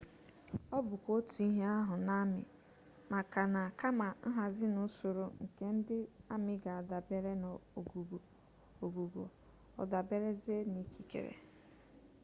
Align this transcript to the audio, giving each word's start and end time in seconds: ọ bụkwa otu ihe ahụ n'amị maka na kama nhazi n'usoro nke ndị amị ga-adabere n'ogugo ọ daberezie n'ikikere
ọ 0.77 0.77
bụkwa 0.87 1.11
otu 1.19 1.37
ihe 1.49 1.63
ahụ 1.79 1.95
n'amị 2.07 2.41
maka 3.11 3.41
na 3.53 3.61
kama 3.79 4.07
nhazi 4.33 4.65
n'usoro 4.73 5.25
nke 5.43 5.65
ndị 5.77 5.97
amị 6.33 6.53
ga-adabere 6.63 7.31
n'ogugo 8.91 9.23
ọ 9.81 9.83
daberezie 9.91 10.57
n'ikikere 10.71 11.33